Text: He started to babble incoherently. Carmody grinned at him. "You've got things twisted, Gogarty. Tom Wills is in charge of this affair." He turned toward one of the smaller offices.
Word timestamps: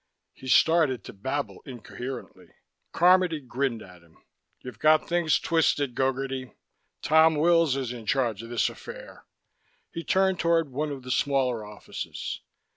He 0.33 0.47
started 0.47 1.03
to 1.03 1.13
babble 1.13 1.61
incoherently. 1.63 2.55
Carmody 2.91 3.39
grinned 3.39 3.83
at 3.83 4.01
him. 4.01 4.17
"You've 4.61 4.79
got 4.79 5.07
things 5.07 5.37
twisted, 5.37 5.93
Gogarty. 5.93 6.53
Tom 7.03 7.35
Wills 7.35 7.75
is 7.75 7.93
in 7.93 8.07
charge 8.07 8.41
of 8.41 8.49
this 8.49 8.67
affair." 8.67 9.27
He 9.91 10.03
turned 10.03 10.39
toward 10.39 10.71
one 10.71 10.89
of 10.89 11.03
the 11.03 11.11
smaller 11.11 11.63
offices. 11.63 12.41